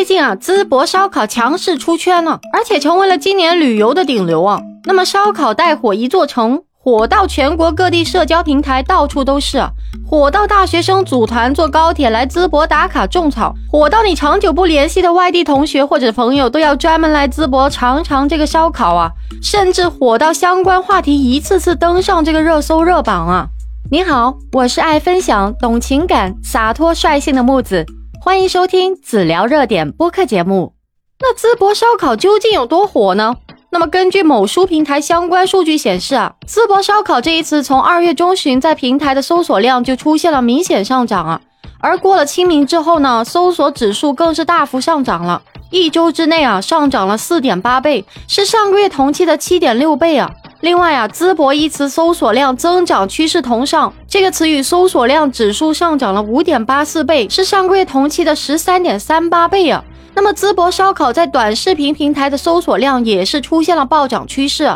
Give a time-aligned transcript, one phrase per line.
[0.00, 4.58] 最近啊，淄博烧烤强势出圈了，而且成为了今年旅游的顶流啊。
[4.86, 9.70] 那么烧烤带火一座城，火到全国各地社交平台到处都是啊，
[10.08, 19.10] 火到大学生组团坐高铁来淄博打卡种草，火到你长久不联系的外地同学或者朋友都要专门来淄博尝尝这个烧烤啊，
[19.42, 23.48] 甚至火到相关话题一次次登上这个热搜热榜啊。
[23.90, 27.84] 你好，我是爱分享、懂情感、洒脱率性的木子。
[28.22, 30.74] 欢迎收听子聊热点播客节目。
[31.20, 33.34] 那淄博烧烤究竟有多火呢？
[33.70, 41.40] 那么根据某书平台相关数据显示啊，淄博烧烤这一次从二月中旬在平台的搜索量就出现了明显上涨啊，
[41.80, 45.40] 而过了清明之后呢，搜索指数更是大幅上涨了，
[45.70, 50.30] 一周之内啊上涨了四点八倍，是上个月同期的七点六倍啊。
[50.60, 59.82] 另外啊，淄博一词搜索量增长趋势同上，这个词语搜索量指数上涨了五点八四倍，是上个月同期的十三点三八倍啊。
[60.14, 64.70] 那么淄博烧烤在短视频平台的搜索量也是出现了暴涨趋势。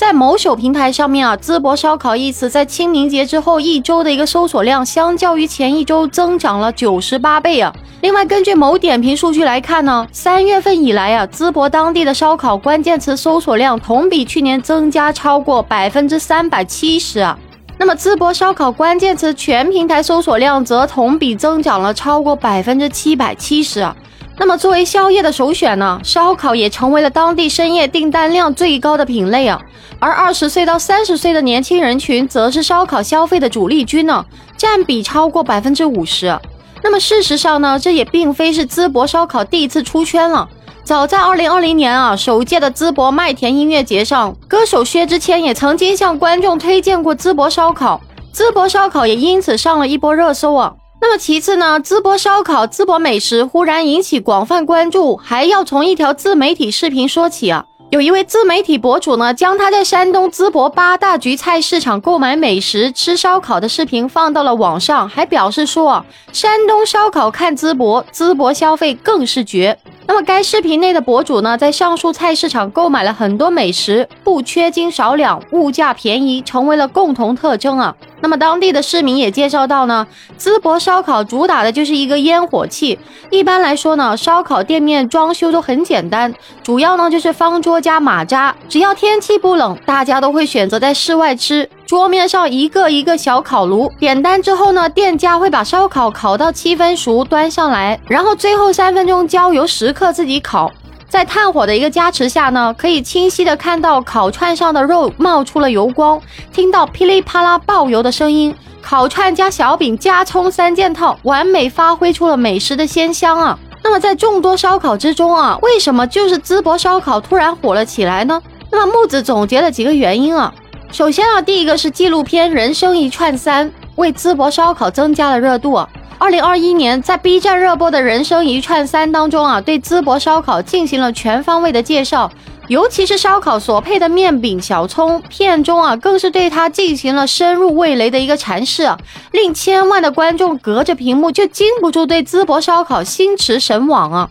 [0.00, 7.70] 在某手平台上面啊，淄博烧烤一词在清明节之后一周的一个搜索量，相较于前一周增长了九十八倍啊。
[8.00, 17.38] 另外，根据某点评数据来看呢，三月份以来啊，淄博当地的烧烤关键词搜索量同比去年增加超过百分之三百七十啊。
[17.76, 23.94] 那么，淄博烧烤关键词全平台搜索量则同比增长了超过百分之七百七十啊。
[24.40, 29.60] 那么，作为宵夜的首选呢，烧烤也成为了当地深夜订单量最高的品类啊。
[29.98, 34.24] 而二十岁到三十岁的年轻人群，则是烧烤消费的主力军呢，
[34.56, 36.34] 占比超过百分之五十。
[36.82, 40.48] 那么事实上呢，这也并非是淄博烧烤第一次出圈了。
[40.84, 48.00] 早在二零二零年啊，首届的淄博麦田音乐节上，歌手薛之谦也曾经向观众推荐过淄博烧烤，
[48.34, 50.72] 淄博烧烤也因此上了一波热搜啊。
[51.02, 57.64] 那么其次呢，淄博烧烤、淄博美食忽然引起广泛关注，还要从一条自媒体视频说起啊。
[57.88, 69.76] 有一位自媒体博主呢，将他在山东淄博八大局菜市场购买美食、吃烧烤的视频放到了网上，还表示说，山东烧烤看淄博，淄博消费更是绝。
[70.06, 77.96] 那么该视频内的博主呢，在上述菜市场购买了很多美食，不缺斤少两，物价便宜，成为了共同特征啊。
[78.20, 80.06] 那么当地的市民也介绍到呢，
[80.38, 82.98] 淄博烧烤主打的就是一个烟火气。
[83.30, 86.32] 一般来说呢，烧烤店面装修都很简单，
[86.62, 88.54] 主要呢就是方桌加马扎。
[88.68, 91.68] 只要天气不冷，大家都会选择在室外吃。
[91.86, 100.70] 桌面上一个一个小烤炉，点单之后呢，店家会把烧烤烤到七分熟端上来，然后最后三分钟交由食客自己烤。
[101.10, 106.22] 在炭火的一个加持下呢，可以清晰的看到烤串上的肉冒出了油光，
[106.52, 108.54] 听到噼里啪啦爆油的声音。
[108.80, 113.58] 烤串加小饼加葱三件套，完美发挥出了美食的鲜香啊！
[113.82, 118.40] 那么在众多烧烤之中啊，为什么就是淄博烧烤突然火了起来呢？
[118.70, 120.54] 那么木子总结了几个原因啊。
[120.92, 125.84] 首先啊，第一个是纪录片《人生一串三》为淄博烧烤增加了热度。
[126.20, 132.30] 二零二一年，在 B 站热播的人生一串三当中啊，对淄博烧烤进行了全方位的介绍，
[132.68, 138.98] 尤其是烧烤所配的面饼、小葱片中啊，更是对它进行了深入味蕾的一个阐释啊，
[139.32, 144.28] 令千万的观众隔着屏幕就禁不住对淄博烧烤心驰神往啊。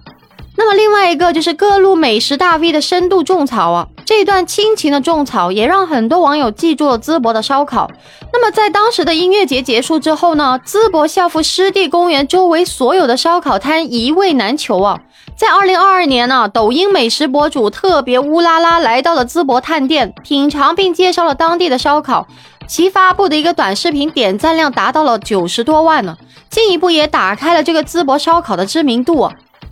[0.58, 7.92] 那么另外一个就是各路美食大 V 的深度种草啊，这段亲情的种草也让很多网友记住了淄博的烧烤。
[8.34, 14.98] 那么在当时的音乐节结束之后呢，淄博校服湿地公园周围所有的烧烤摊一位难求啊。
[15.38, 22.25] 在二零二二年呢，抖音美食博主特别乌拉拉来到了淄博探店，品尝并介绍了当地的烧烤，
[22.68, 26.18] 其发布的一个短视频点赞量达到了九十多万呢，
[26.50, 29.30] 进一步也打开了这个淄博烧烤的知名度。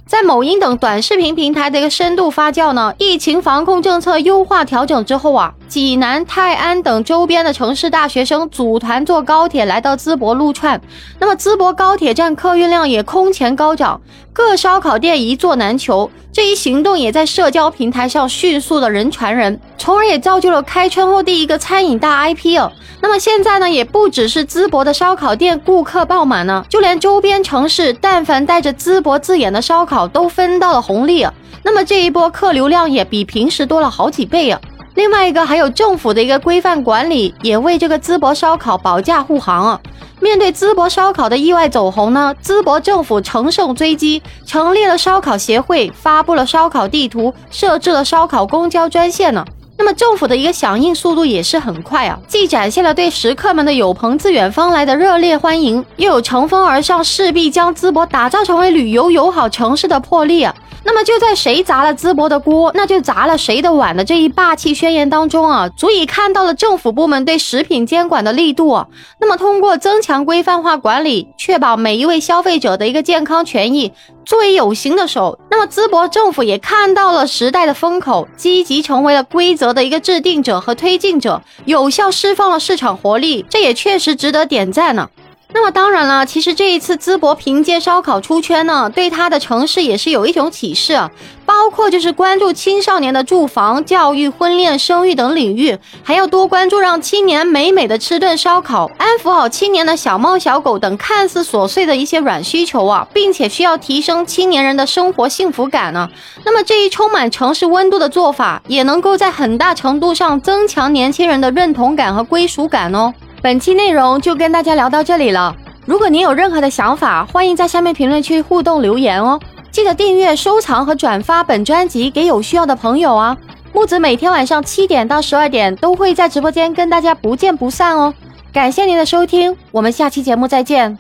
[0.08, 10.80] 在某音等短视频平台的一个深度发酵呢，疫情防控政策优化调整之后啊，济南、泰安等周边的城市大学生组团坐高铁来到淄博撸串，
[11.20, 14.00] 那么淄博高铁站客运量也空前高涨，
[14.38, 16.12] 各烧烤店一座难求。
[16.32, 22.72] 这一行动也在社交平台上迅速的人传人，从而也造就了开春后第一个餐饮大 IP 哦。
[23.02, 31.34] 那么现在呢，也不只是淄博的烧烤店顾客爆满呢，就连周边城市但凡带着淄博字眼的烧烤都分到了红利啊。
[31.64, 34.62] 那么这一波客流量也比平时多了好几倍啊。
[34.94, 39.82] 另外一个还有政府的一个规范管理，也为这个淄博烧烤保驾护航啊。
[40.20, 49.46] 面对淄博烧烤的意外走红呢，淄博政府乘胜追击，成立了烧烤协会，发布了烧烤地图，设置了烧烤公交专线呢。
[49.78, 60.54] 那么政府的一个响应速度也是很快啊，既展现了对食客们的有朋自远方来的热烈欢迎，又有乘风而上，势必将淄博打造成为旅游友好城市的魄力啊。
[60.88, 68.86] 那么就在谁砸了淄博的锅，那就砸了谁的碗的这一霸气宣言当中啊，足以看到了政府部门对食品监管的力度。
[69.20, 73.92] 那么通过增强规范化管理，确保每一位消费者的一个健康权益，
[74.26, 85.10] 作为有形的手，那么淄博政府也看到了时代的风口，积极成为了规则的一个制定者和推进者，有效释放了市场活力，这也确实值得点赞呢。
[85.54, 91.10] 那么当然了，其实这一次淄博凭借烧烤出圈呢，对他的城市也是有一种启示，
[91.46, 106.10] 包括就是关注青少年的住房、教育、婚恋、生育等领域，还要多关注让青年美美的吃顿烧烤，安抚好青年的小猫小狗等看似琐碎的一些软需求啊，并且需要提升青年人的生活幸福感呢。
[106.44, 113.14] 那么这一充满城市温度的做法，也能够在很大程度上增强年轻人的认同感和归属感哦。
[113.42, 115.56] 本期内容就跟大家聊到这里了。
[115.86, 119.40] 如果您有任何的想法，欢迎在下面评论区互动留言哦。
[119.72, 123.38] 记得订阅、收藏和转发本专辑给有需要的朋友啊。
[123.74, 128.14] 木子每天晚上七点到十二点都会在直播间跟大家不见不散哦。
[128.52, 130.98] 感谢您的收听，我们下期节目再见。